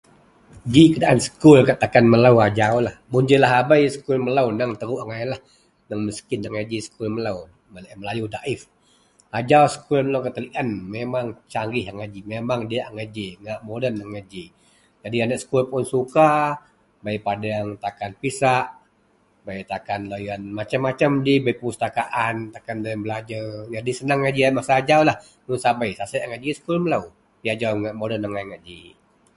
Ji 0.73 0.83
keadaan 0.93 1.19
sekul 1.25 1.57
gak 1.67 1.79
takan 1.83 2.05
melou 2.13 2.35
ajaulah, 2.47 2.95
mun 3.11 3.23
ji 3.29 3.37
lahabei 3.43 3.83
sekul 3.95 4.17
melou 4.25 4.47
neng 4.59 4.71
teruk 4.79 5.01
angailah, 5.03 5.39
neng 5.89 5.99
miskin 6.07 6.39
angai 6.47 6.65
ji 6.71 6.77
sekul 6.87 7.07
melou, 7.15 7.37
sama 7.61 7.79
laei 7.83 7.97
Melayu 8.01 8.23
daif. 8.35 8.61
Ajau 9.37 9.65
sekul 9.75 9.99
melou 10.07 10.21
gak 10.25 10.35
Tellian 10.37 10.69
memang 10.95 11.25
canggih 11.53 11.85
angai 11.91 12.07
ji, 12.13 12.21
memang 12.33 12.59
diyak 12.69 12.85
angai 12.89 13.07
ji, 13.15 13.27
ngak 13.43 13.59
muden 13.67 13.93
angai 14.05 14.23
ji. 14.31 14.45
Jadi 15.05 15.17
aneak 15.23 15.39
sekul 15.43 15.63
pun 15.71 15.83
suka 15.93 16.29
bei 17.05 17.17
padeang 17.25 17.67
takan 17.83 18.11
pisak, 18.21 18.65
bei 19.45 19.61
takan 19.73 20.01
loyen 20.11 20.41
macem-macem 20.57 21.11
ji 21.25 21.35
perpustakaan 21.45 22.35
takan 22.57 22.77
loyen 22.83 23.01
belajer. 23.05 23.47
Jadi 23.75 23.91
seneng 23.97 24.17
angai 24.25 24.33
ji 24.35 24.41
masa 24.59 24.71
ajaulah, 24.81 25.17
mun 25.45 25.57
sabei 25.65 25.91
sasek 25.99 26.23
angai 26.25 26.39
ji 26.43 26.51
sekul 26.57 26.77
melou. 26.83 27.05
Ji 27.45 27.53
ajau 27.53 27.71
ngak 27.81 27.93
moden 27.99 28.21
angai 28.27 28.45
ngak 28.49 28.61
ji. 28.67 28.79